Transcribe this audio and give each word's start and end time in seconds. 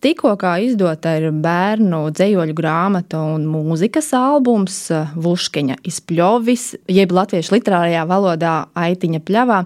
Tikko 0.00 0.32
izdota 0.64 1.10
ir 1.20 1.26
bērnu 1.44 2.06
dzīsļu 2.16 2.54
grāmata 2.56 3.18
un 3.34 3.42
mūzikas 3.44 4.06
albums 4.16 4.78
Vuškiņa 5.12 5.76
izpļovis, 5.84 6.62
jeb 6.88 7.12
latviešu 7.12 7.52
literārajā 7.58 8.06
valodā 8.08 8.54
Aitiņa 8.80 9.20
pļavā. 9.28 9.58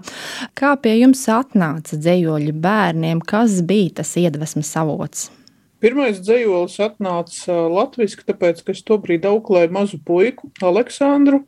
Kā 0.51 0.73
pie 0.75 0.97
jums 0.97 1.23
atnāca 1.31 1.95
dzīsļi 1.95 2.51
bērniem, 2.51 3.23
kas 3.23 3.61
bija 3.63 4.01
tas 4.01 4.11
iedvesmas 4.19 4.73
avots? 4.81 5.29
Pirmais 5.79 6.19
dzīslis 6.19 6.81
atnāca 6.83 7.55
latviešu, 7.71 8.25
tāpēc, 8.27 8.59
ka 8.59 8.75
es 8.75 8.83
tobrīd 8.83 9.23
auklēju 9.31 9.71
mazu 9.71 10.03
puiku, 10.03 10.51
Aleksandru, 10.59 11.45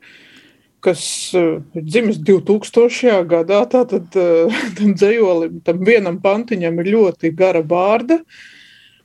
kas 0.79 1.01
ir 1.35 1.83
dzimis 1.83 2.23
2000. 2.23 3.19
gadā. 3.27 3.65
Tātad 3.67 4.15
tam 4.79 4.95
dzīslim, 4.95 5.59
tam 5.67 5.83
vienam 5.83 6.23
pantiņam 6.23 6.79
ir 6.85 6.95
ļoti 6.95 7.35
gara 7.35 7.67
bārda. 7.67 8.23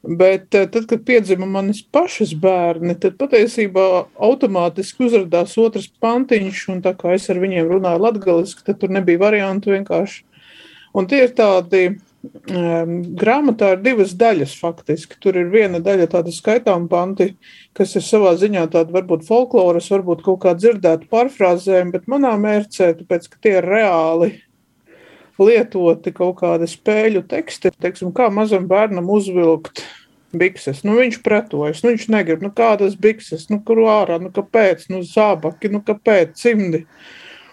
Bet 0.02 0.54
eh, 0.54 0.66
tad, 0.66 0.88
kad 0.90 1.04
piedzima 1.06 1.46
manas 1.46 1.78
pašas 1.94 2.32
bērni, 2.34 2.96
tad 2.98 3.14
patiesībā 3.20 3.84
automātiski 4.18 5.06
uzrādījās 5.06 5.54
otrs 5.62 5.86
pantiņš, 6.02 6.62
un 6.74 6.80
tā 6.82 6.96
kā 6.98 7.14
es 7.14 7.28
ar 7.30 7.38
viņiem 7.42 7.70
runāju 7.70 8.02
latviešu, 8.02 8.64
tad 8.66 8.80
tur 8.82 8.90
nebija 8.90 9.22
variantu 9.22 9.76
vienkārši. 9.76 10.24
Un 10.98 11.06
tie 11.08 11.22
ir 11.24 11.30
tādi 11.38 11.84
um, 11.86 12.96
grāmatā 13.14 13.76
ir 13.76 13.84
divas 13.86 14.16
daļas 14.18 14.58
faktiski. 14.58 15.20
Tur 15.22 15.38
ir 15.38 15.54
viena 15.54 15.78
daļa 15.80 16.10
tāda 16.16 16.34
skaitām 16.34 16.90
panti, 16.90 17.32
kas 17.78 17.94
ir 17.96 18.04
savā 18.04 18.34
ziņā 18.42 18.66
tāda 18.74 18.92
varbūt 18.98 19.24
folkloras, 19.28 19.88
varbūt 19.94 20.26
kaut 20.26 20.42
kā 20.42 20.58
dzirdēta 20.58 21.06
pārfrāzēm, 21.14 21.94
bet 21.94 22.10
manā 22.10 22.34
mērcē, 22.42 22.90
tāpēc, 22.98 23.30
ka 23.30 23.40
tie 23.46 23.60
ir 23.60 23.70
reāli 23.70 24.34
lietoti 25.40 26.12
kaut 26.14 26.40
kādi 26.42 26.68
spēļu 26.68 27.24
teksti, 27.30 27.72
teiksim, 27.82 28.12
kā 28.14 28.28
mazam 28.34 28.68
bērnam 28.70 29.08
uzvilkt 29.10 29.84
bikses. 30.38 30.82
Nu, 30.86 30.96
viņš 30.98 31.20
pretojas, 31.24 31.82
nu, 31.84 31.92
viņš 31.92 32.06
negrib, 32.12 32.44
nu, 32.44 32.52
kādas 32.54 32.96
bikses, 33.00 33.48
nu, 33.52 33.60
kur 33.64 33.82
ārā, 33.90 34.18
nu, 34.22 34.32
kāpēc, 34.34 34.88
nu, 34.92 35.02
zābaki, 35.06 35.70
nu, 35.72 35.82
kāpēc, 35.84 36.34
cimdi. 36.38 36.84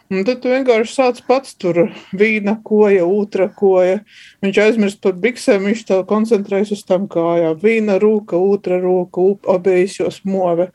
Un 0.10 0.24
tad 0.26 0.40
tu 0.42 0.50
vienkārši 0.50 0.96
sāc 0.96 1.20
pats 1.28 1.54
tur 1.62 1.84
vīna 2.18 2.56
koja, 2.66 3.04
otra 3.06 3.46
koja. 3.54 4.00
Viņš 4.42 4.62
aizmirst 4.64 5.04
par 5.04 5.14
biksēm, 5.22 5.68
viņš 5.70 5.84
tā 5.92 6.00
koncentrējas 6.10 6.74
uz 6.74 6.82
tam 6.90 7.06
kājām. 7.12 7.60
Vīna 7.62 8.00
rūka, 8.02 8.40
otra 8.40 8.80
rūka, 8.82 9.28
abijas 9.54 10.00
jos 10.00 10.24
move. 10.26 10.72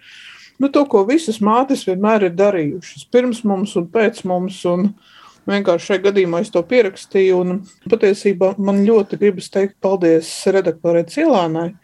Nu, 0.63 0.71
to, 0.71 0.85
ko 0.87 1.03
visas 1.09 1.41
mātes 1.43 1.83
vienmēr 1.89 2.29
ir 2.29 2.39
darījušas. 2.39 3.09
Pirms 3.11 3.43
mums 3.43 3.75
un 3.81 3.91
pēc 3.91 4.23
mums. 4.31 4.61
Un, 4.71 4.93
uh, 4.93 5.24
Vienkārši 5.45 5.91
šajā 5.91 6.03
gadījumā 6.07 6.41
es 6.41 6.51
to 6.53 6.63
pierakstīju, 6.65 7.41
un 7.43 7.91
patiesībā 7.93 8.55
man 8.65 8.81
ļoti 8.87 9.19
gribas 9.21 9.51
teikt 9.53 9.77
paldies 9.85 10.31
redaktorē 10.57 11.03
Cilānai, 11.13 11.75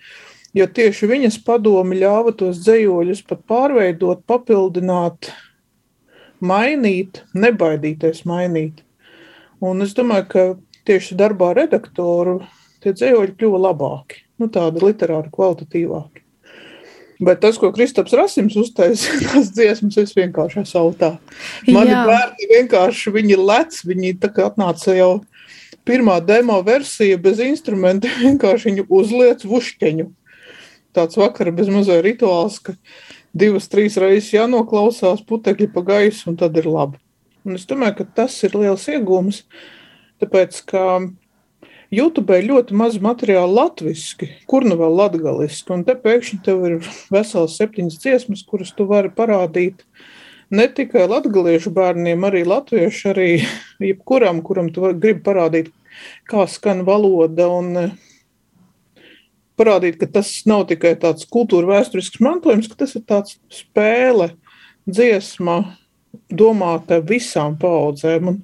jo 0.57 0.67
tieši 0.79 1.09
viņas 1.11 1.37
padomi 1.45 1.99
ļāva 2.01 2.33
tos 2.41 2.63
dzējoļus 2.65 3.21
pat 3.29 3.43
pārveidot, 3.51 4.25
papildināt, 4.31 5.29
mainīt, 6.41 7.21
nebaidīties 7.37 8.25
mainīt. 8.31 8.81
Un 9.61 9.85
es 9.85 9.93
domāju, 9.99 10.27
ka 10.33 10.47
tieši 10.89 11.19
darbā 11.21 11.53
redaktoru 11.59 12.39
tie 12.81 12.95
dzējoļi 12.97 13.37
kļuva 13.37 13.61
labāki, 13.69 14.25
nu 14.41 14.49
tādi 14.49 14.81
literāri 14.87 15.29
kvalitatīvāki. 15.37 16.25
Bet 17.21 17.43
tas, 17.43 17.59
ko 17.61 17.69
Kristaps 17.75 18.15
Rasims 18.17 18.57
uztaisīja, 18.57 19.19
tās 19.29 19.51
dziesmas, 19.53 19.99
es 20.01 20.15
vienkārši 20.17 20.63
esmu 20.63 20.85
autā. 20.87 21.11
Mani 21.69 21.93
Jā. 21.93 22.05
bērni 22.09 22.49
vienkārši, 22.55 23.13
viņi 23.13 23.37
lec, 23.41 23.83
viņi 23.85 24.15
tā 24.23 24.31
kā 24.33 24.49
atnāca 24.49 24.95
jau 24.97 25.11
pirmā 25.89 26.17
demo 26.25 26.57
versija 26.65 27.19
bez 27.21 27.43
instrumenta, 27.45 28.09
vienkārši 28.25 28.71
viņu 28.71 28.87
uzliec 29.01 29.45
vušķeņu. 29.45 30.09
Tāds 30.97 31.21
vakara 31.21 31.53
bez 31.55 31.69
mazai 31.71 32.01
rituāls, 32.03 32.57
ka 32.65 32.75
divas, 33.37 33.69
trīs 33.71 34.01
reizes 34.01 34.33
jānoklausās 34.35 35.21
putekļi 35.29 35.69
pa 35.75 35.85
gaisu, 35.87 36.33
un 36.33 36.41
tad 36.41 36.57
ir 36.59 36.67
labi. 36.67 36.99
Un 37.47 37.57
es 37.57 37.69
domāju, 37.69 38.01
ka 38.01 38.09
tas 38.23 38.35
ir 38.45 38.57
liels 38.59 38.89
iegūms, 38.91 39.45
tāpēc, 40.21 40.65
ka 40.73 40.83
YouTube 41.91 42.37
ļoti 42.47 42.77
maz 42.79 43.01
materiāla 43.03 43.51
latviešu, 43.51 44.29
kur 44.51 44.63
nu 44.63 44.77
vēl 44.79 44.93
latgaliski, 44.95 45.73
un 45.75 45.83
te 45.87 45.97
pēkšņi 45.99 46.37
tev 46.47 46.63
ir 46.69 46.77
vesels 47.11 47.57
septiņas 47.59 47.97
dziesmas, 47.99 48.45
kuras 48.47 48.71
tu 48.77 48.87
vari 48.87 49.11
parādīt 49.11 49.83
ne 50.55 50.67
tikai 50.71 51.09
latgaliešu 51.11 51.73
bērniem, 51.75 52.23
arī 52.27 52.45
latviešu, 52.47 53.11
arī 53.11 53.29
jebkuram, 53.91 54.39
kuram 54.47 54.71
tu 54.75 54.87
gribi 54.93 55.25
parādīt, 55.27 55.73
kā 56.31 56.47
skan 56.47 56.85
valoda 56.87 57.49
un 57.51 57.73
eh, 57.81 57.91
parādīt, 59.59 59.99
ka 59.99 60.07
tas 60.21 60.31
nav 60.47 60.69
tikai 60.71 60.95
tāds 61.03 61.27
kultūra 61.27 61.75
vēsturisks 61.75 62.23
mantojums, 62.23 62.71
ka 62.71 62.85
tas 62.85 62.95
ir 62.95 63.03
tāds 63.09 63.41
spēle, 63.51 64.31
dziesma, 64.87 65.59
domāta 66.31 67.01
visām 67.03 67.59
paudzēm. 67.59 68.31
Un 68.31 68.41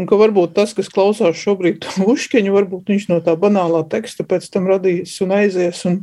Un 0.00 0.08
ka 0.08 0.16
varbūt 0.16 0.54
tas, 0.56 0.72
kas 0.72 0.88
klausās 0.88 1.36
šobrīd 1.36 1.84
ušķiņu, 2.12 2.54
varbūt 2.56 2.88
viņš 2.94 3.06
no 3.12 3.20
tā 3.24 3.36
banālā 3.40 3.84
teksta 3.92 4.24
pēc 4.24 4.48
tam 4.54 4.70
radīs 4.70 5.18
un 5.20 5.36
aizies 5.36 5.84
un, 5.90 6.00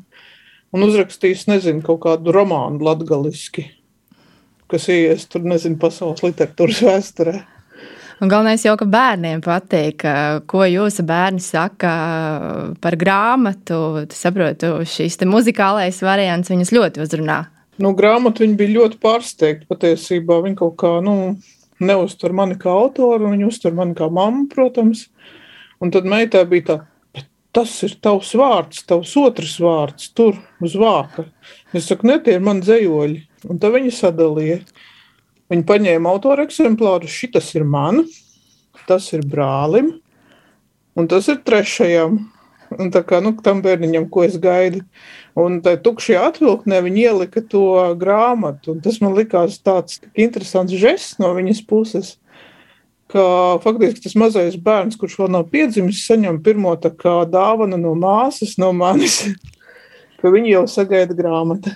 un 0.76 0.86
uzrakstīs, 0.86 1.48
nezinu, 1.50 1.82
kaut 1.86 2.04
kādu 2.06 2.36
romānu 2.36 2.84
latgaliski, 2.86 3.66
kas 4.70 4.86
ies 4.94 5.26
tur, 5.32 5.48
nezinu, 5.50 5.80
pasaules 5.82 6.22
literatūras 6.28 6.84
vēsturē. 6.86 7.40
Un 8.18 8.32
galvenais 8.32 8.64
jau, 8.66 8.74
ka 8.78 8.86
bērniem 8.90 9.44
patīk, 9.46 10.02
ko 10.50 10.64
jūsu 10.66 11.04
bērni 11.06 11.42
saka 11.44 11.92
par 12.82 12.98
grāmatu. 12.98 14.08
Tu 14.10 14.18
saproti, 14.18 14.72
šīs 14.90 15.22
muzikālais 15.30 16.02
variants 16.02 16.50
viņus 16.50 16.74
ļoti 16.74 17.04
uzrunā. 17.06 17.44
Nu, 17.78 17.92
grāmatu 17.98 18.42
viņi 18.42 18.58
bija 18.58 18.74
ļoti 18.80 18.98
pārsteigti. 19.04 19.70
Patiesībā 19.70 20.40
viņi 20.48 20.58
kaut 20.58 20.74
kā, 20.82 20.96
nu, 21.06 21.38
neuztver 21.84 22.34
mani 22.36 22.58
kā 22.60 22.72
autoru, 22.74 23.32
viņa 23.32 23.48
uztver 23.48 23.76
mani 23.78 23.96
kā 23.98 24.10
mammu, 24.14 24.48
protams. 24.54 25.08
Un 25.84 25.94
tad 25.94 26.08
meitai 26.10 26.44
bija 26.50 26.66
tā, 26.68 26.78
tas 27.54 27.74
ir 27.86 27.96
tavs 28.04 28.34
vārds, 28.38 28.84
tavs 28.90 29.14
otrs 29.22 29.58
vārds, 29.62 30.12
tur 30.18 30.38
uz 30.64 30.78
vāka. 30.78 31.28
Es 31.74 31.90
saku, 31.90 32.10
ne 32.10 32.18
tie 32.24 32.38
ir 32.38 32.46
mani 32.46 32.66
dzējoļi. 32.66 33.22
Un 33.50 33.62
tad 33.62 33.76
viņi 33.78 33.94
sadalīja. 33.94 34.62
Viņi 35.48 35.64
paņēma 35.68 36.12
autora 36.12 36.44
eksemplāru, 36.48 37.08
šis 37.08 37.54
ir 37.56 37.64
man, 37.64 38.02
tas 38.88 39.06
ir 39.16 39.24
brālim, 39.24 39.94
un 40.98 41.08
tas 41.08 41.30
ir 41.32 41.40
trešajam. 41.48 42.20
Un 42.76 42.92
tā 42.92 43.02
kā 43.08 43.22
nu, 43.24 43.32
tam 43.44 43.62
bērniņam, 43.64 44.10
ko 44.12 44.26
es 44.28 44.36
gaidu, 44.44 44.82
un 45.40 45.62
tā 45.64 45.78
tukšajā 45.80 46.26
atvilktnē 46.34 46.82
viņi 46.84 47.06
ielika 47.08 47.44
to 47.54 47.64
grāmatu. 48.00 48.76
Tas 48.84 49.00
man 49.04 49.16
likās 49.16 49.62
tāds 49.64 50.02
interesants 50.12 50.76
žests 50.76 51.22
no 51.24 51.32
viņas 51.38 51.64
puses. 51.70 52.16
Ka 53.08 53.24
faktiski 53.64 54.04
tas 54.04 54.18
mazais 54.20 54.58
bērns, 54.60 55.00
kurš 55.00 55.16
vēl 55.22 55.32
nav 55.38 55.46
piedzimis, 55.54 56.04
saņem 56.10 56.42
pirmo 56.44 56.74
dāvanu 56.76 57.80
no 57.80 57.96
māsas, 57.96 58.58
no 58.60 58.74
manis, 58.76 59.22
ka 60.20 60.34
viņi 60.34 60.58
jau 60.58 60.66
sagaida 60.68 61.16
grāmatu. 61.16 61.72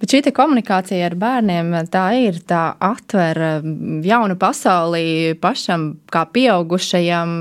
Bet 0.00 0.14
šī 0.14 0.32
komunikācija 0.34 1.06
ar 1.08 1.16
bērniem 1.18 1.74
tā 1.92 2.06
ir. 2.18 2.40
Tā 2.48 2.62
atver 2.82 3.40
mm, 3.62 4.00
jaunu 4.06 4.38
pasauli 4.40 5.34
pašam, 5.40 5.90
kā 6.12 6.24
pieaugušajam, 6.32 7.38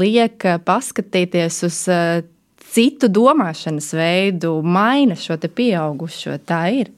liek 0.00 0.46
paskatīties 0.66 1.60
uz 1.68 1.82
eh, 1.92 2.22
citu 2.70 3.10
domāšanas 3.10 3.92
veidu, 3.96 4.58
maina 4.62 5.18
šo 5.18 5.38
pieaugušo. 5.40 6.38
Tā 6.46 6.64
ir. 6.82 6.92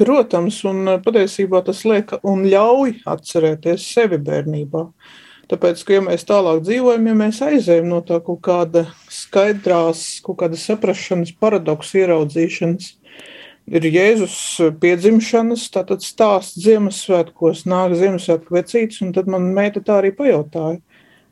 Protams, 0.00 0.62
un 0.68 0.86
eh, 0.88 1.00
patiesībā 1.04 1.62
tas 1.66 1.84
liek 1.88 2.14
un 2.22 2.46
ļauj 2.48 3.02
atcerēties 3.12 3.90
sevi 3.94 4.18
bērnībā. 4.22 4.86
Tāpēc, 5.52 5.82
ka, 5.84 5.96
ja 5.98 6.02
mēs 6.06 6.24
tālāk 6.24 6.62
dzīvojam, 6.64 7.10
ja 7.10 7.14
mēs 7.18 7.42
aizējam 7.44 7.90
no 7.90 7.98
tā 8.06 8.22
kaut 8.24 8.40
kāda 8.46 8.86
skaidrās, 9.12 10.22
kaut 10.24 10.38
kāda 10.40 10.56
saprašanas, 10.56 11.34
paradoksa 11.36 11.98
ieraudzīšanas, 12.00 12.86
ir 13.72 13.86
Jēzus 13.88 14.36
piedzimšanas, 14.82 15.68
tātad 15.72 16.04
stāsts 16.04 16.60
Ziemassvētkos, 16.64 17.64
nāk 17.68 17.96
Ziemassvētku 17.98 18.58
vecītis, 18.58 19.00
un 19.04 19.14
tad 19.16 19.30
man 19.32 19.52
meita 19.56 19.82
tā 19.84 20.02
arī 20.02 20.12
pajautāja. 20.16 20.80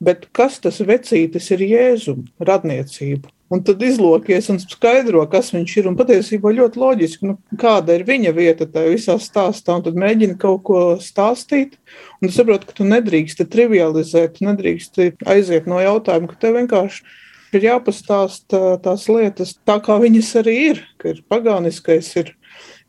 Bet 0.00 0.30
kas 0.32 0.56
tas 0.64 0.80
vecītis 0.80 1.50
ir 1.52 1.66
Jēzum 1.66 2.24
radniecība? 2.40 3.28
Un 3.50 3.64
tad 3.66 3.80
izlokies 3.82 4.46
un 4.52 4.60
skaidro, 4.62 5.24
kas 5.28 5.48
viņš 5.50 5.72
ir. 5.80 5.88
Un 5.90 5.96
patiesībā 5.98 6.52
ļoti 6.54 6.78
loģiski, 6.80 7.26
nu, 7.26 7.34
kāda 7.58 7.96
ir 7.98 8.04
viņa 8.06 8.32
vieta 8.36 8.68
tajā 8.70 8.92
visā 8.94 9.16
stāstā. 9.20 9.74
Un 9.74 9.82
tad 9.88 9.98
mēģina 9.98 10.38
kaut 10.40 10.62
ko 10.68 10.82
stāstīt. 11.02 11.74
Un 12.22 12.30
tu 12.30 12.36
saproti, 12.36 12.68
ka 12.68 12.76
tu 12.78 12.86
nedrīkst 12.86 13.42
trivializēt, 13.50 14.38
tu 14.38 14.46
nedrīkst 14.46 15.02
aiziet 15.34 15.66
no 15.68 15.82
jautājuma, 15.82 16.30
ka 16.30 16.38
tev 16.46 16.60
vienkārši 16.60 17.02
ir 17.02 17.18
jāpastāsta 17.58 18.76
tās 18.84 19.08
lietas 19.10 19.56
tā, 19.66 19.80
kā 19.82 19.96
viņas 19.98 20.30
arī 20.38 20.56
ir. 20.70 20.82
Ka 21.00 21.10
ir 21.10 21.22
pagāniskais, 21.30 22.10
ir 22.20 22.34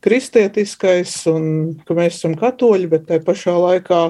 kristietiskais, 0.02 1.14
un 1.30 1.74
ka 1.86 1.96
mēs 1.98 2.20
esam 2.20 2.36
katoļi, 2.38 2.90
bet 2.90 3.08
tajā 3.08 3.24
pašā 3.26 3.54
laikā 3.58 4.02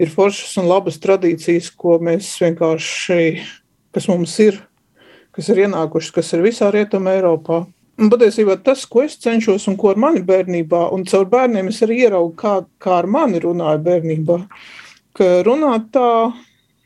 ir 0.00 0.12
foršas 0.12 0.56
un 0.60 0.68
labas 0.70 0.98
tradīcijas, 1.02 1.70
ko 1.76 1.98
mēs 2.02 2.32
vienkārši, 2.42 3.20
kas 3.94 4.08
mums 4.10 4.34
ir, 4.42 4.60
kas 5.34 5.48
ir 5.52 5.64
ienākušas, 5.66 6.12
kas 6.14 6.32
ir 6.36 6.44
visā 6.44 6.70
Rietumē 6.74 7.18
Eiropā. 7.18 7.64
Un 7.94 8.10
patiesībā 8.10 8.56
tas, 8.66 8.82
ko 8.90 9.04
es 9.04 9.14
cenšos 9.22 9.68
un 9.70 9.76
ko 9.78 9.92
ar 9.92 10.00
mani 10.02 10.24
bērnībā, 10.26 10.88
un 10.96 11.04
caur 11.06 11.28
bērniem 11.30 11.70
es 11.70 11.78
arī 11.86 12.00
ieraugu, 12.02 12.32
kā, 12.40 12.56
kā 12.82 12.96
ar 13.04 13.06
mani 13.06 13.38
runāju 13.44 13.84
bērnībā, 13.86 14.38
ka 15.14 15.28
runāt 15.46 15.92
tā, 15.94 16.08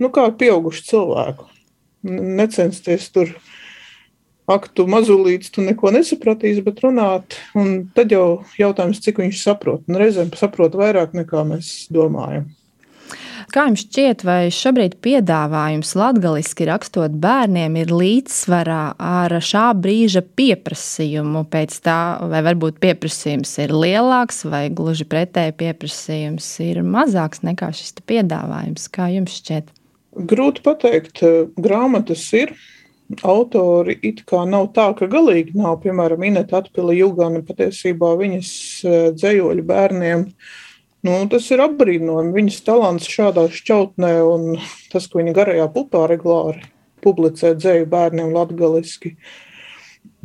nu, 0.03 0.11
kā 0.13 0.27
ar 0.29 0.37
pieaugušu 0.37 0.85
cilvēku. 0.91 1.49
Necensties 2.07 3.09
tur, 3.15 3.33
ak, 4.49 4.69
tu 4.77 4.87
mazulīts, 4.91 5.51
tu 5.55 5.65
neko 5.67 5.93
nesapratīsi, 5.97 6.63
bet 6.67 6.85
runāt, 6.85 7.41
un 7.59 7.89
tad 7.97 8.15
jau 8.15 8.45
jautājums, 8.61 9.03
cik 9.05 9.19
viņš 9.25 9.43
saprot, 9.43 9.83
un 9.89 9.99
reizēm 10.01 10.31
saprot 10.39 10.79
vairāk 10.79 11.17
nekā 11.19 11.45
mēs 11.49 11.89
domājam. 11.93 12.49
Kā 13.49 13.65
jums 13.65 13.81
šķiet, 13.87 14.23
vai 14.29 14.51
šobrīd 14.53 14.99
piedāvājums 15.01 15.95
latviešu 15.97 16.67
rakstot 16.69 17.15
bērniem 17.23 17.79
ir 17.81 17.93
līdzsvarā 17.97 18.83
ar 19.01 19.33
šā 19.41 19.71
brīža 19.79 20.21
pieprasījumu 20.37 21.47
pēc 21.49 21.79
tā, 21.87 21.99
vai 22.29 22.43
varbūt 22.45 22.77
pieprasījums 22.83 23.55
ir 23.65 23.73
lielāks, 23.73 24.43
vai 24.53 24.67
gluži 24.69 25.09
pretēji 25.09 25.57
pieprasījums 25.63 26.51
ir 26.67 26.83
mazāks 26.85 27.41
nekā 27.47 27.73
šis 27.73 27.97
piedāvājums? 28.05 28.91
Kā 28.93 29.09
jums 29.15 29.41
šķiet? 29.41 29.73
Grūti 30.19 30.65
pateikt, 30.65 31.23
grāmatas 31.57 32.25
ir. 32.35 32.55
Autori 33.25 33.95
it 34.05 34.25
kā 34.29 34.43
nav 34.45 34.73
tā, 34.77 34.91
ka 34.99 35.07
galīgi 35.09 35.55
nav. 35.57 35.79
Piemēram, 35.85 36.27
Inêta 36.29 36.59
Atpila 36.61 36.93
Jūgana 36.93 37.41
patiesībā 37.47 38.11
viņas 38.21 38.51
eh, 38.85 38.99
dzējoļu 39.17 39.65
bērniem 39.69 40.27
Nu, 41.07 41.15
tas 41.31 41.47
ir 41.55 41.61
apbrīnojami. 41.63 42.35
Viņas 42.35 42.63
talants 42.67 43.11
šādā 43.11 43.47
šķautnē 43.55 44.15
un 44.27 44.49
tas, 44.91 45.07
ka 45.07 45.21
viņa 45.21 45.35
garajā 45.37 45.69
pupā 45.75 46.09
regulāri 46.11 46.65
publicē 47.05 47.53
dzēju 47.55 47.87
bērniem 47.93 48.33
latgaliski. 48.35 49.15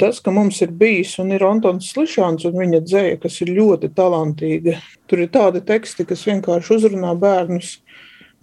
Tas, 0.01 0.17
ka 0.23 0.33
mums 0.33 0.57
ir 0.65 0.73
bijis 0.73 1.13
un 1.21 1.29
ir 1.35 1.45
Antons 1.45 1.91
Slišāns 1.93 2.47
un 2.49 2.57
viņa 2.57 2.79
dzēja, 2.87 3.19
kas 3.21 3.37
ir 3.45 3.53
ļoti 3.53 3.91
talantīga. 3.93 4.79
Tur 5.05 5.21
ir 5.21 5.29
tādi 5.35 5.61
teksti, 5.61 6.07
kas 6.09 6.25
vienkārši 6.25 6.73
uzrunā 6.79 7.13
bērnus. 7.21 7.75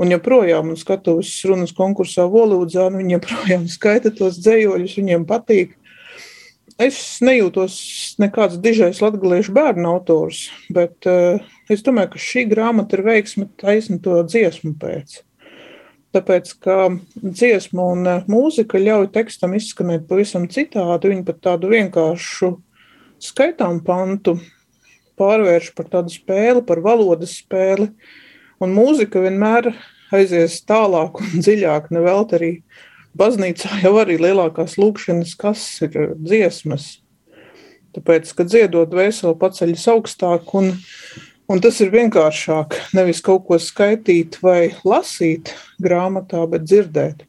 Un 0.00 0.14
joprojām, 0.14 0.70
un 0.72 0.78
skatuves 0.80 1.32
runas 1.48 1.74
konkursā 1.76 2.24
Volūdzā, 2.30 2.88
viņi 2.94 3.18
joprojām 3.18 3.66
skaita 3.76 4.12
tos 4.16 4.40
dzējoļus, 4.40 4.96
viņiem 5.00 5.26
patīk. 5.28 5.76
Es 6.80 6.96
nejūtos 7.20 7.74
nekāds 8.22 8.56
dižais 8.64 9.02
latviešu 9.04 9.52
bērnu 9.52 9.90
autors, 9.90 10.46
bet 10.72 11.04
uh, 11.10 11.42
es 11.68 11.82
domāju, 11.84 12.14
ka 12.14 12.22
šī 12.24 12.46
grāmata 12.48 12.96
ir 12.96 13.02
veiksme 13.04 13.50
taisni 13.60 13.98
to 14.00 14.22
dziesmu 14.24 14.72
pēc. 14.80 15.18
Tāpēc, 16.16 16.54
ka 16.64 16.78
dziesma 17.20 17.90
un 17.92 18.08
uh, 18.08 18.24
mūzika 18.32 18.80
ļauj 18.80 19.10
tekstam 19.12 19.52
izskanēt 19.58 20.08
pavisam 20.08 20.48
citādi, 20.48 21.12
viņa 21.12 21.26
pat 21.28 21.44
tādu 21.50 21.74
vienkāršu 21.74 22.54
skaitām 23.20 23.82
pantu 23.84 24.38
pārvērš 25.20 25.74
par 25.76 25.92
tādu 25.92 26.12
spēli, 26.14 26.64
par 26.64 26.80
valodas 26.84 27.36
spēli, 27.42 27.90
un 28.60 28.74
mūzika 28.76 29.22
vienmēr 29.24 29.72
aizies 30.14 30.60
tālāk 30.68 31.20
un 31.22 31.42
dziļāk, 31.44 31.90
nevelt 31.94 32.34
arī 32.36 32.52
baznīcā 33.18 33.80
jau 33.84 33.94
arī 34.02 34.18
lielākās 34.20 34.76
lūkšanas, 34.80 35.36
kas 35.40 35.64
ir 35.86 36.14
dziesmas. 36.18 36.98
Tāpēc, 37.96 38.30
ka 38.38 38.46
dziedot 38.46 38.92
veselu 38.94 39.34
paceļas 39.38 39.88
augstāk, 39.90 40.52
un, 40.54 40.70
un 41.50 41.62
tas 41.62 41.80
ir 41.82 41.90
vienkāršāk 41.94 42.76
nevis 42.94 43.22
kaut 43.26 43.48
ko 43.48 43.58
skaitīt 43.58 44.38
vai 44.44 44.70
lasīt 44.86 45.50
grāmatā, 45.82 46.44
bet 46.50 46.68
dzirdēt. 46.68 47.26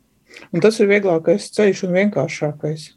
Un 0.53 0.61
tas 0.63 0.77
ir 0.79 0.89
vieglākais 0.91 1.49
ceļš 1.55 1.87
un 1.87 1.97
vienkāršākais. 1.97 2.91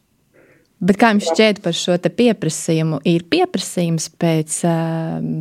Bet 0.82 0.98
kā 1.00 1.12
jums 1.12 1.28
šķiet 1.30 1.60
par 1.64 1.76
šo 1.78 1.94
pieprasījumu? 2.02 2.98
Ir 3.08 3.22
pieprasījums 3.30 4.08
pēc 4.20 4.56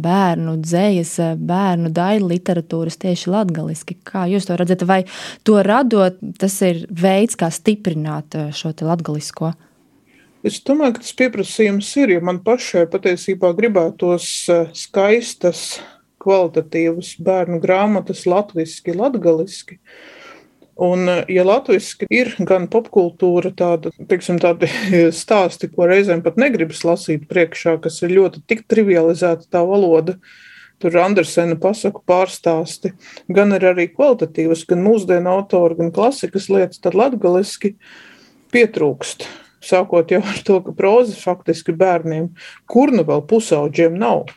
bērnu 0.04 0.54
dzējas, 0.62 1.16
bērnu 1.42 1.90
daļu 1.96 2.30
literatūras 2.30 3.00
tieši 3.02 3.34
latgaliski. 3.34 3.98
Kā 4.08 4.28
jūs 4.30 4.48
to 4.48 4.56
redzat? 4.60 4.86
Vai 4.88 5.02
to 5.44 5.58
radot, 5.66 6.22
tas 6.40 6.60
ir 6.64 6.86
veids, 6.88 7.36
kā 7.40 7.50
stiprināt 7.52 8.38
šo 8.56 8.72
latgalisko? 8.86 9.52
Es 10.44 10.62
domāju, 10.64 10.98
ka 10.98 11.04
tas 11.04 11.18
pieprasījums 11.20 11.90
ir, 12.02 12.16
jo 12.16 12.24
man 12.28 12.42
pašai 12.44 12.86
patiesībā 12.92 13.54
gribētos 13.58 14.30
skaistas, 14.76 15.80
kvalitatīvas 16.24 17.16
bērnu 17.24 17.60
grāmatas 17.64 18.26
latviski, 18.30 18.96
latgaliski. 18.96 19.80
Un, 20.82 21.06
ja 21.30 21.44
latviešu 21.46 22.08
ir 22.10 22.32
gan 22.50 22.66
popkultūra, 22.72 23.52
tāda, 23.54 23.92
teiksim, 24.10 24.40
tādi 24.42 24.70
stāsti, 25.14 25.70
ko 25.70 25.86
reizēm 25.90 26.24
pat 26.26 26.40
negribas 26.42 26.82
lasīt 26.88 27.28
priekšā, 27.30 27.78
kas 27.84 28.02
ir 28.02 28.16
ļoti 28.16 28.42
tik 28.50 28.66
trivializēta 28.72 29.52
tā 29.54 29.62
valoda, 29.70 30.18
tur 30.82 30.98
Andersena 30.98 31.56
pasaku 31.62 32.02
pārstāsti, 32.10 32.96
gan 33.30 33.54
ir 33.54 33.68
arī 33.70 33.86
kvalitatīvas, 33.92 34.66
gan 34.70 34.82
mūsdienu 34.84 35.30
autori, 35.36 35.78
gan 35.78 35.94
klasikas 35.94 36.50
lietas, 36.50 36.82
tad 36.82 36.98
latgaliski 36.98 37.76
pietrūkst. 38.54 39.28
Sākot 39.64 40.10
jau 40.12 40.24
ar 40.26 40.42
to, 40.44 40.58
ka 40.66 40.74
proza 40.76 41.14
faktiski 41.16 41.76
bērniem, 41.78 42.32
kur 42.68 42.92
nu 42.92 43.06
vēl 43.08 43.22
pusauģiem 43.30 43.94
nav. 44.02 44.34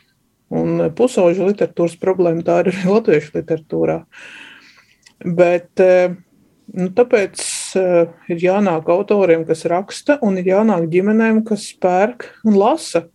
Un 0.53 0.85
pusauģu 0.95 1.49
literatūras 1.49 1.97
problēma 1.99 2.45
tā 2.47 2.61
ir 2.61 2.71
arī 2.71 2.85
latviešu 2.93 3.33
literatūrā. 3.41 3.97
Bet 5.25 5.81
Nu, 6.75 6.89
tāpēc 6.91 7.41
uh, 7.79 8.09
ir 8.27 8.41
jānāk 8.43 8.89
autoriem, 8.91 9.45
kas 9.47 9.63
raksta, 9.71 10.17
un 10.25 10.35
ir 10.41 10.49
jānāk 10.51 10.89
ģimenēm, 10.91 11.45
kas 11.47 11.69
pērk 11.79 12.27
un 12.47 12.57
lasa. 12.59 13.05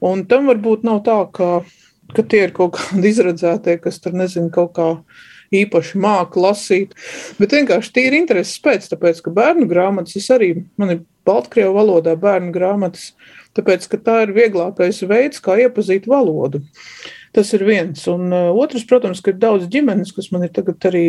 Un 0.00 0.22
tam 0.30 0.46
varbūt 0.48 0.86
nav 0.86 1.02
tā, 1.04 1.18
ka, 1.34 1.50
ka 2.14 2.22
tie 2.22 2.44
ir 2.46 2.54
kaut 2.56 2.76
kādi 2.78 3.10
izredzētie, 3.12 3.76
kas 3.82 3.98
tur 4.02 4.14
nezinu, 4.16 4.52
kaut 4.54 4.72
kā 4.78 4.88
īpaši 5.50 5.98
māca 5.98 6.44
lasīt. 6.46 6.94
Bet 7.40 7.56
vienkārši 7.58 7.94
tie 7.96 8.06
ir 8.06 8.16
intereses 8.20 8.60
pēc, 8.62 8.86
tāpēc, 8.92 9.18
ka 9.24 9.34
bērnu 9.34 9.66
grāmatas, 9.70 10.14
es 10.20 10.30
arī, 10.30 10.52
man 10.78 10.94
ir 10.94 11.04
Baltkrievu 11.26 11.74
valodā 11.74 12.14
bērnu 12.18 12.54
grāmatas, 12.54 13.10
tāpēc, 13.58 13.90
ka 13.90 13.98
tā 14.06 14.16
ir 14.24 14.34
vieglākais 14.36 15.02
veids, 15.10 15.42
kā 15.42 15.58
iepazīt 15.66 16.06
valodu. 16.10 16.62
Tas 17.34 17.50
ir 17.54 17.66
viens. 17.66 18.06
Un 18.10 18.30
uh, 18.30 18.48
otrs, 18.58 18.86
protams, 18.90 19.20
ka 19.22 19.34
ir 19.34 19.42
daudz 19.42 19.68
ģimenes, 19.70 20.14
kas 20.14 20.30
man 20.34 20.46
ir 20.46 20.54
tagad 20.54 20.86
arī 20.90 21.04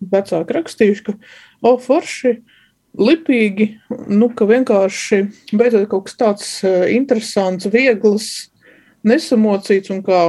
vecāki 0.00 0.56
rakstījuši, 0.56 1.04
ka, 1.06 1.14
o, 1.66 1.74
forši, 1.80 2.34
lipīgi, 3.00 3.68
nu, 4.10 4.30
ka 4.34 4.48
vienkārši 4.50 5.22
beidzot 5.52 5.86
kaut 5.90 6.08
kas 6.08 6.18
tāds 6.20 6.48
uh, 6.64 6.88
interesants, 6.90 7.68
viegls, 7.70 8.50
nesamocīts 9.06 9.92
un 9.94 10.02
kā 10.06 10.24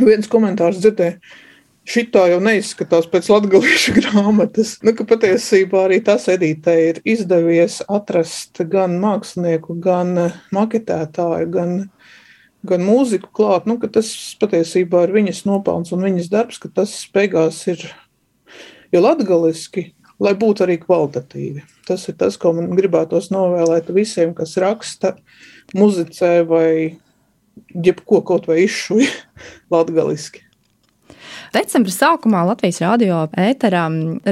viens 0.00 0.30
komentārs 0.30 0.80
dzirdēja. 0.82 1.18
Šitā 1.86 2.24
jau 2.32 2.40
neizskatās 2.42 3.06
pēc 3.06 3.28
latviešu 3.30 3.92
grāmatas. 4.00 4.76
Nu, 4.82 4.90
patiesībā 5.06 5.84
arī 5.86 6.00
tas 6.02 6.26
edītē 6.32 6.74
ir 6.88 7.02
izdevies 7.06 7.78
atrast 7.86 8.58
gan 8.72 8.98
mākslinieku, 9.02 9.78
gan 9.82 10.14
uh, 10.26 10.40
maketētāju, 10.54 11.50
gan 11.54 11.76
gan 12.66 12.82
mūziku 12.82 13.30
klāt, 13.36 13.66
nu, 13.68 13.76
tas 13.78 14.08
patiesībā 14.40 15.04
ir 15.06 15.14
viņas 15.14 15.44
nopelns 15.46 15.92
un 15.94 16.02
viņas 16.06 16.30
darbs, 16.32 16.58
ka 16.58 16.70
tas 16.72 16.94
beigās 17.14 17.60
ir 17.70 17.84
jo 18.94 19.02
latgaliski, 19.02 19.90
lai 20.22 20.32
būtu 20.38 20.64
arī 20.66 20.78
kvalitatīvi. 20.82 21.64
Tas 21.88 22.06
ir 22.10 22.16
tas, 22.20 22.38
ko 22.40 22.54
man 22.56 22.72
gribētos 22.78 23.30
novēlēt 23.34 23.92
visiem, 23.94 24.34
kas 24.36 24.56
raksta, 24.62 25.16
muzicē 25.76 26.40
vai 26.48 26.70
jebko 27.74 28.22
kaut 28.26 28.48
vai 28.50 28.62
izšuja 28.64 29.10
latgaliski. 29.74 30.45
Decembra 31.54 31.92
sākumā 31.92 32.42
Latvijas 32.48 32.80
radio 32.82 33.20
ēterā 33.38 33.84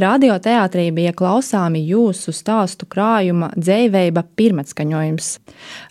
radioteātrī 0.02 0.88
bija 0.94 1.12
klausāmi 1.16 1.84
jūsu 1.86 2.34
stāstu 2.34 2.88
krājuma 2.90 3.52
dzēveiba 3.54 4.24
pirmatskaņojums. 4.38 5.28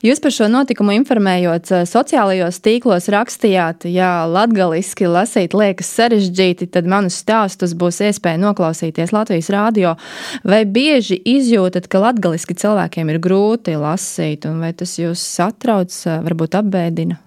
Jūs 0.03 0.21
par 0.23 0.35
šo 0.35 0.49
notikumu 0.51 0.95
informējot 0.97 1.71
eh, 1.71 1.85
sociālajos 1.89 2.59
tīklos 2.65 3.07
rakstījāt, 3.13 3.87
ja 3.87 4.11
latgaliski 4.29 5.07
lasīt 5.07 5.55
liekas 5.57 5.91
sarežģīti, 5.95 6.69
tad 6.75 6.89
manus 6.91 7.21
stāstus 7.23 7.75
būs 7.77 8.01
iespēja 8.09 8.41
noklausīties 8.43 9.15
Latvijas 9.15 9.51
radio. 9.53 9.95
Vai 10.43 10.63
bieži 10.67 11.21
izjūtat, 11.37 11.87
ka 11.87 12.03
latgaliski 12.03 12.57
cilvēkiem 12.59 13.13
ir 13.13 13.23
grūti 13.23 13.79
lasīt, 13.79 14.49
un 14.49 14.59
vai 14.65 14.73
tas 14.75 14.97
jūs 14.99 15.23
satrauc, 15.23 15.93
eh, 16.03 16.19
varbūt 16.27 16.59
apbēdina? 16.59 17.22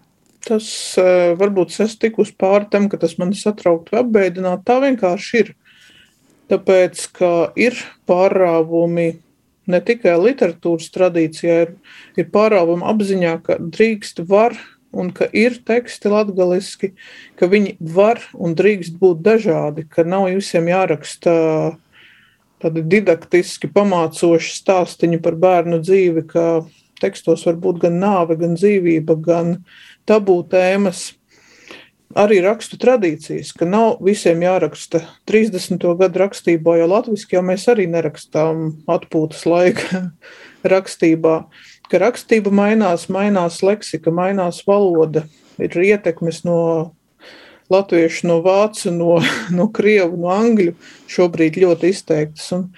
Tas 0.46 0.68
eh, 1.00 1.34
varbūt 1.38 1.74
es 1.84 1.96
tiku 2.00 2.24
uz 2.24 2.32
pāri 2.32 2.70
tam, 2.72 2.88
ka 2.92 3.00
tas 3.02 3.16
mani 3.20 3.38
satrauktu 3.38 3.94
vai 3.94 4.02
apbēdinātu. 4.04 4.64
Tā 4.66 4.80
vienkārši 4.84 5.42
ir. 5.42 5.54
Tāpēc, 6.46 7.00
ka 7.18 7.30
ir 7.58 7.74
pārāvumi 8.06 9.08
ne 9.66 9.80
tikai 9.82 10.14
literatūras 10.22 10.92
tradīcijā, 10.94 11.56
ir, 11.66 11.72
ir 12.14 12.28
pārāvumi 12.30 12.86
apziņā, 12.86 13.32
ka 13.42 13.58
drīkst, 13.58 14.22
var 14.30 14.54
un 14.96 15.10
ka 15.10 15.26
ir 15.34 15.58
teksti 15.66 16.12
latgaliski, 16.12 16.92
ka 17.36 17.48
viņi 17.50 17.74
var 17.80 18.22
un 18.32 18.54
drīkst 18.56 18.94
būt 19.00 19.24
dažādi, 19.26 19.84
ka 19.90 20.06
nav 20.06 20.30
visiem 20.30 20.70
jāraksta 20.70 21.34
tādi 22.62 22.84
didaktiski 22.94 23.68
pamācoši 23.74 24.54
stāstiņi 24.62 25.20
par 25.24 25.36
bērnu 25.42 25.82
dzīvi, 25.82 26.24
ka 26.30 26.46
tekstos 27.02 27.44
var 27.48 27.60
būt 27.62 27.82
gan 27.84 28.00
nāve, 28.02 28.38
gan 28.40 28.56
dzīvība, 28.58 29.18
gan 29.22 29.54
tabū 30.08 30.40
tēmas. 30.50 31.12
Arī 32.16 32.38
rakstu 32.40 32.78
tradīcijas, 32.80 33.50
ka 33.52 33.66
nav 33.68 33.98
visiem 34.04 34.40
jāraksta 34.44 35.02
30. 35.28 35.82
gadu 35.98 36.22
rakstībā, 36.22 36.76
jo 36.78 36.86
latviešu 36.88 37.34
jau 37.34 37.42
mēs 37.44 37.66
arī 37.68 37.88
nerakstām 37.90 38.68
atpūtas 38.88 39.42
laika 39.50 40.04
rakstībā. 40.74 41.34
Ka 41.90 42.00
rakstība 42.02 42.52
mainās, 42.54 43.08
mainās 43.12 43.58
leksika, 43.66 44.14
mainās 44.14 44.62
valoda, 44.66 45.26
ir 45.58 45.76
ietekmes 45.76 46.44
no 46.46 46.60
latviešu, 47.72 48.26
no 48.30 48.40
vācu, 48.44 48.92
no, 48.94 49.18
no 49.58 49.68
krievu, 49.74 50.18
no 50.22 50.32
angļu 50.34 50.76
šobrīd 51.10 51.58
ļoti 51.62 51.92
izteiktas. 51.94 52.48
Un, 52.56 52.68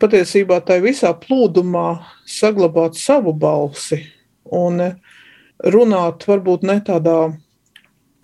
patiesībā 0.00 0.60
tā 0.66 0.80
visā 0.82 1.12
plūdumā 1.16 2.00
saglabāt 2.28 2.98
savu 3.00 3.32
balsi 3.32 4.02
un 4.44 4.82
runāt 5.64 6.26
varbūt 6.28 6.66
ne 6.68 6.78
tādā 6.84 7.32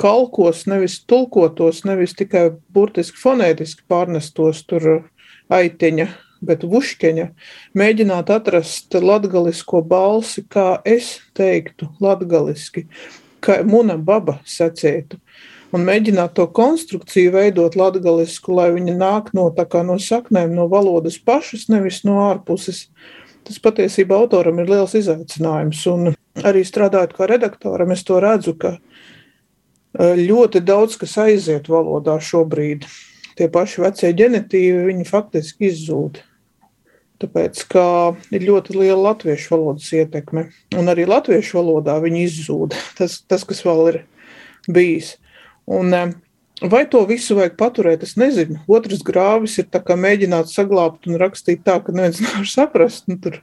kalkos, 0.01 0.67
nevis 0.69 1.01
tulkotos, 1.09 1.85
nevis 1.89 2.15
tikai 2.17 2.51
burtiski 2.73 3.21
fonētiski 3.21 3.87
pārnestos 3.89 4.63
tur 4.69 5.07
aiteņa, 5.53 6.09
bet 6.45 6.67
vuškeņa, 6.69 7.31
mēģināt 7.79 8.31
atrast 8.35 8.95
latgalisko 9.01 9.81
balsi, 9.89 10.45
kā 10.45 10.83
es 10.85 11.17
teiktu 11.37 11.89
latgaliski, 12.05 12.85
kā 13.41 13.63
muna 13.65 13.97
baba 13.97 14.41
sacētu 14.45 15.21
un 15.77 15.85
mēģināt 15.87 16.35
to 16.39 16.47
konstrukciju 16.57 17.35
veidot 17.35 17.77
latgalisku, 17.79 18.55
lai 18.57 18.71
viņa 18.75 18.97
nāk 18.97 19.33
no, 19.37 19.49
no 19.87 19.99
saknēm, 20.03 20.55
no 20.57 20.67
valodas 20.73 21.19
pašas, 21.19 21.69
nevis 21.73 22.03
no 22.09 22.23
ārpuses. 22.31 22.87
Tas 23.47 23.61
patiesībā 23.63 24.17
autoram 24.19 24.59
ir 24.59 24.71
liels 24.73 24.97
izaicinājums. 24.99 25.85
Un 25.93 26.15
arī 26.43 26.65
strādājot 26.67 27.13
kā 27.17 27.29
redaktoram, 27.31 27.93
es 27.95 28.03
to 28.07 28.19
redzu, 28.23 28.57
ka 28.59 28.77
e, 28.77 30.17
ļoti 30.25 30.65
daudz 30.67 30.97
kas 31.01 31.15
aiziet 31.23 31.71
valodā 31.71 32.19
šobrīd. 32.19 32.89
Tie 33.37 33.51
paši 33.53 33.85
vecie 33.85 34.11
ģenitīvi, 34.17 34.89
viņi 34.89 35.07
faktiski 35.07 35.69
izzūd. 35.71 36.23
Tāpēc, 37.23 37.63
ka 37.73 37.85
ir 38.35 38.43
ļoti 38.45 38.75
liela 38.77 39.13
latviešu 39.13 39.55
valodas 39.55 39.87
ietekme, 39.97 40.51
un 40.77 40.93
arī 40.93 41.07
latviešu 41.09 41.61
valodā 41.61 41.97
viņi 42.03 42.25
izzūd. 42.27 42.77
Tas, 42.99 43.21
tas 43.29 43.47
kas 43.49 43.63
vēl 43.65 43.93
ir 43.93 44.03
bijis. 44.69 45.15
Un, 45.67 45.95
eh, 45.95 46.13
vai 46.63 46.85
to 46.91 47.03
visu 47.07 47.37
vajag 47.39 47.57
paturēt, 47.59 48.05
es 48.07 48.15
nezinu. 48.17 48.61
Otrs 48.71 49.03
grāvis 49.07 49.59
ir 49.59 49.67
mēģināt 49.67 50.53
saglabāt 50.53 51.09
un 51.11 51.19
rakstīt 51.19 51.65
tā, 51.67 51.81
ka 51.83 51.93
neviens 51.93 52.21
nevar 52.25 52.47
saprast. 52.47 53.09
Nu, 53.09 53.19
tur 53.19 53.41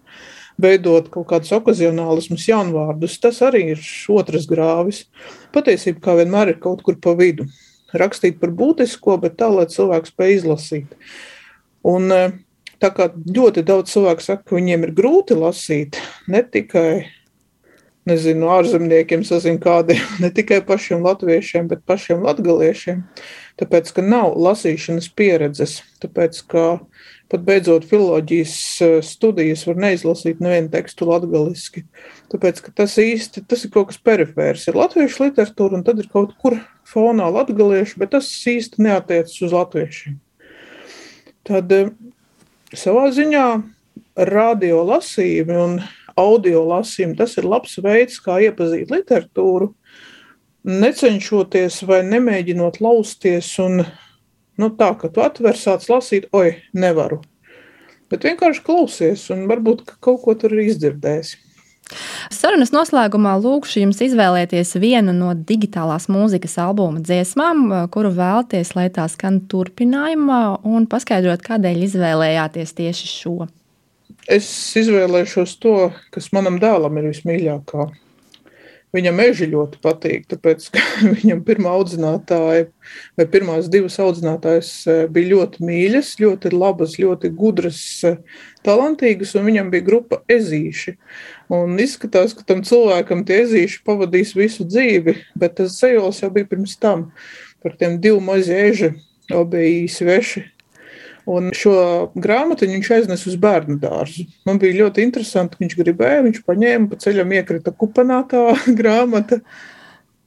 veidot 0.59 1.09
kaut 1.11 1.27
kādus 1.27 1.51
okazionālismus, 1.51 2.47
jaunvārdus. 2.47 3.19
Tas 3.19 3.41
arī 3.41 3.73
ir 3.73 3.83
otrs 4.09 4.47
grāvis. 4.47 5.05
Patiesībā, 5.53 5.99
kā 5.99 6.17
vienmēr, 6.21 6.53
ir 6.53 6.59
kaut 6.63 6.83
kur 6.85 6.95
pa 7.01 7.15
vidu. 7.19 7.47
Rakstīt 7.93 8.39
par 8.41 8.53
būtisko, 8.55 9.19
bet 9.21 9.37
tā, 9.37 9.51
lai 9.53 9.67
cilvēks 9.69 10.13
spēj 10.13 10.37
izlasīt. 10.39 10.95
Un, 11.83 12.11
eh, 12.11 12.31
tā 12.79 12.89
kā 12.95 13.09
ļoti 13.11 13.65
daudz 13.65 13.91
cilvēku 13.91 14.23
saka, 14.23 14.43
ka 14.47 14.55
viņiem 14.55 14.87
ir 14.87 14.95
grūti 14.95 15.35
lasīt, 15.37 15.99
ne 16.27 16.41
tikai 16.43 17.05
nezinu, 18.09 18.49
ārzemniekiem, 18.51 19.23
sazinu 19.27 19.61
kādiem, 19.63 20.03
ne 20.23 20.31
tikai 20.33 20.61
pašiem 20.65 21.03
latviešiem, 21.05 21.69
bet 21.71 21.85
pašiem 21.87 22.23
latgaliešiem. 22.25 23.03
Tāpēc, 23.61 23.91
ka 23.93 24.05
nav 24.05 24.33
lasīšanas 24.41 25.11
pieredzes, 25.13 25.81
tāpēc, 26.01 26.39
ka 26.49 26.63
pat 27.33 27.45
beidzot 27.47 27.85
filoloģijas 27.89 28.55
eh, 28.85 28.95
studijas 29.05 29.65
var 29.69 29.79
neizlasīt 29.81 30.41
nevienu 30.43 30.69
tekstu 30.73 31.07
latgaliski. 31.09 31.85
Tāpēc, 32.33 32.61
ka 32.65 32.73
tas 32.83 32.97
īsti, 33.01 33.45
tas 33.49 33.65
ir 33.65 33.73
kaut 33.73 33.89
kas 33.91 34.01
perifērs. 34.01 34.67
Ir 34.69 34.77
latviešu 34.77 35.27
literatūra 35.27 35.79
un 35.79 35.85
tad 35.87 36.01
ir 36.01 36.09
kaut 36.13 36.35
kur 36.41 36.59
fonā 36.89 37.29
latgaliešu, 37.33 37.97
bet 38.01 38.13
tas 38.13 38.29
īsti 38.29 38.85
neatiecas 38.85 39.39
uz 39.45 39.55
latviešiem. 39.55 40.19
Tad 41.49 41.73
eh, 41.77 41.93
savā 42.77 43.07
ziņā 43.13 43.47
radio 44.29 44.83
lasījumi 44.85 45.57
un 45.57 45.79
audio 46.19 46.63
lasījumu. 46.69 47.17
Tas 47.19 47.37
ir 47.39 47.47
labs 47.49 47.77
veids, 47.83 48.19
kā 48.23 48.39
iepazīt 48.47 48.91
literatūru, 48.93 49.71
necenšoties 50.63 51.81
vai 51.89 52.01
nemēģinot 52.07 52.79
lausties 52.83 53.51
un 53.63 53.83
nu, 53.83 54.69
tā, 54.77 54.93
ka 54.99 55.09
tu 55.11 55.23
atver 55.23 55.57
sāc 55.59 55.87
lasīt, 55.91 56.29
oi, 56.35 56.59
nevaru. 56.73 57.21
Bet 58.11 58.27
vienkārši 58.27 58.61
klausies 58.65 59.25
un 59.33 59.47
varbūt 59.49 59.87
kaut 60.03 60.21
ko 60.23 60.35
tur 60.37 60.53
ir 60.53 60.67
izdzirdējis. 60.67 61.33
Sarunas 62.33 62.71
noslēgumā 62.73 63.33
lūkšu 63.43 63.81
jums 63.83 63.99
izvēlēties 64.05 64.75
vienu 64.81 65.13
no 65.15 65.33
digitālās 65.35 66.07
mūzikas 66.11 66.55
albuma 66.63 67.01
dziesmām, 67.03 67.65
kuru 67.93 68.13
vēlaties, 68.15 68.73
lai 68.77 68.87
tā 68.93 69.05
skan 69.11 69.41
turpinājumā, 69.51 70.41
un 70.63 70.87
paskaidrot, 70.89 71.43
kādēļ 71.45 71.83
izvēlējāties 71.89 72.73
tieši 72.79 73.11
šo. 73.11 73.35
Es 74.31 74.47
izvēlēšos 74.79 75.57
to, 75.59 75.91
kas 76.13 76.31
manam 76.31 76.55
dēlam 76.61 76.95
ir 77.01 77.09
vismīļākā. 77.11 77.89
Viņam 78.93 79.15
meži 79.17 79.47
ļoti 79.49 79.79
patīk, 79.81 80.27
tāpēc, 80.29 80.67
viņam 81.17 81.41
pirmā 81.43 81.73
audzinātāja, 81.75 82.67
vai 83.17 83.25
pirmās 83.33 83.67
divas 83.73 83.97
audzinātājas 83.99 84.69
eh, 84.87 85.01
bija 85.11 85.31
ļoti 85.33 85.65
mīļas, 85.65 86.13
ļoti 86.21 86.53
labas, 86.53 86.95
ļoti 87.01 87.33
gudras, 87.35 87.81
eh, 88.07 88.21
talantīgas, 88.63 89.33
un 89.35 89.49
viņam 89.49 89.73
bija 89.73 89.87
grupa 89.89 90.21
ezīši. 90.31 90.95
Un 91.57 91.75
izskatās, 91.81 92.37
ka 92.37 92.45
tam 92.47 92.63
cilvēkam 92.63 93.25
tie 93.27 93.41
ezīši 93.43 93.81
pavadīs 93.83 94.37
visu 94.37 94.63
dzīvi, 94.69 95.17
bet 95.35 95.57
tas 95.59 95.75
zejols 95.81 96.21
jau 96.23 96.31
bija 96.31 96.53
pirms 96.53 96.77
tam 96.79 97.09
par 97.65 97.75
tiem 97.79 97.97
divu 98.03 98.21
mazieži, 98.23 98.93
abi 99.33 99.87
sveši 99.89 100.52
Un 101.29 101.53
šo 101.55 101.75
grāmatu 102.19 102.67
viņš 102.67 102.89
aiznesa 102.97 103.29
uz 103.31 103.37
bērnu 103.39 103.77
dārzu. 103.79 104.25
Man 104.47 104.59
bija 104.59 104.81
ļoti 104.81 105.05
interesanti, 105.07 105.59
viņš 105.61 105.77
gribēja, 105.79 106.25
viņš 106.25 106.41
paņēma 106.43 106.89
pa 106.91 106.99
ceļam 106.99 107.31
iekrita 107.37 107.71
kupanātā 107.79 108.43
grāmata. 108.79 109.39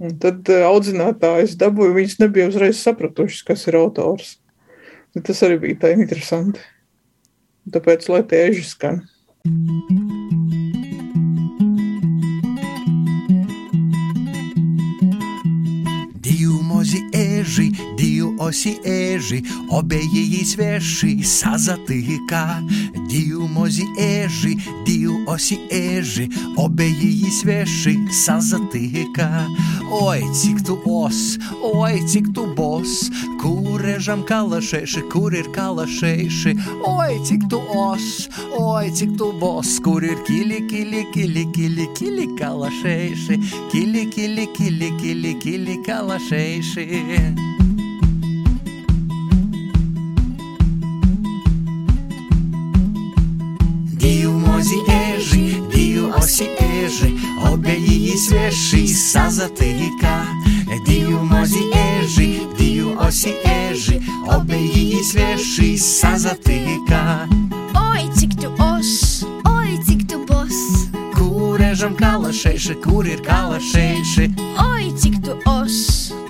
Un 0.00 0.16
tad 0.20 0.48
eh, 0.52 0.64
audzinātājs 0.68 1.56
dabūja, 1.60 1.96
viņas 1.96 2.18
nebija 2.24 2.48
uzreiz 2.50 2.80
sapratušas, 2.80 3.44
kas 3.48 3.66
ir 3.68 3.78
autors. 3.80 4.36
Un 5.16 5.24
tas 5.24 5.40
arī 5.44 5.60
bija 5.60 5.84
tā 5.84 5.92
interesanti. 5.96 6.64
Tāpēc, 7.72 8.08
lai 8.12 8.22
tie 8.28 8.44
eži 8.50 8.64
skan. 8.68 9.00
Divi 16.24 16.60
mazi 16.68 17.00
eži 17.12 17.25
Дію 17.97 18.35
осі 18.39 18.79
ежі, 18.85 19.45
обеє 19.69 20.23
їй 20.23 20.45
свежі, 20.45 21.23
сазатика, 21.23 22.61
дію 23.09 23.49
мозі 23.53 23.85
ежі, 23.99 24.57
дію 24.85 25.17
осі 25.25 25.59
ежі, 25.71 26.31
обеє 26.55 27.11
їй 27.11 27.31
свежі, 27.31 27.99
сазатика. 28.11 29.47
Ой, 29.91 30.21
cik 30.21 30.61
tu 30.65 30.77
os, 30.85 31.37
oi, 31.61 31.95
cik 32.07 32.33
tu 32.33 32.43
bos, 33.45 33.45
kurežam 33.45 34.23
kalašēši, 34.23 35.01
kur 35.11 35.33
ir 35.33 35.47
kalašēši, 35.53 36.55
oi, 36.85 37.19
cik 37.25 37.47
tu 37.49 37.59
os, 37.59 38.29
oi, 38.57 38.91
cik 38.91 39.17
tu 39.17 39.31
bos, 39.39 39.79
kur 39.83 40.03
ir 40.03 40.17
kili, 40.27 40.67
kili, 40.69 41.05
kili, 41.13 41.45
kili, 41.53 41.87
kili 41.97 42.27
kalašēši, 42.37 43.39
kili, 43.71 44.05
kili, 44.09 44.47
kili, 44.57 44.91
kili, 45.01 45.35
kili 45.39 45.77
kalašēši. 45.85 47.49
осі 56.17 56.49
ежі, 56.85 57.13
обе 57.51 57.75
її 57.75 58.17
свежі 58.17 58.87
сазатика, 58.87 60.27
дію 60.87 61.19
мозі 61.31 61.59
ежі, 61.59 61.84
sieži, 63.16 64.00
obejis 64.28 65.14
vieši 65.16 65.70
sazatīkā. 65.80 67.04
Oi, 67.80 68.04
cik 68.18 68.36
tu 68.40 68.50
os, 68.60 69.24
oi, 69.48 69.78
cik 69.86 70.04
tu 70.10 70.20
bos. 70.28 70.58
Kūrežam 71.16 71.96
kalašēši, 71.96 72.76
kur 72.84 73.08
ir 73.08 73.24
kalašēši? 73.24 74.28
Oi, 74.66 74.92
cik 75.00 75.22
tu 75.24 75.38
os, 75.48 75.80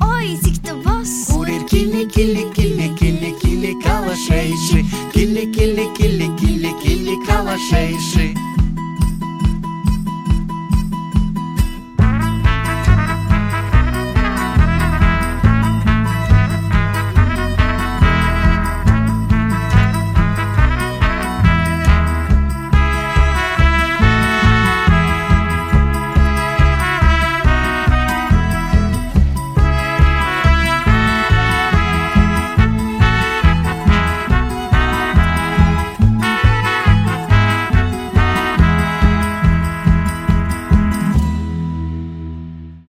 oi, 0.06 0.36
cik 0.44 0.62
tu 0.62 0.78
bos. 0.86 1.16
Kur 1.32 1.50
ir 1.50 1.66
kili, 1.70 2.06
kili, 2.06 2.46
kili, 2.54 2.92
kili, 3.00 3.34
kili, 3.42 3.74
kalašēši? 3.82 4.86
Kili, 5.16 5.50
kili, 5.56 5.90
kili, 5.98 6.30
kili, 6.38 6.74
kili, 6.84 7.20
kalašēši. 7.26 8.35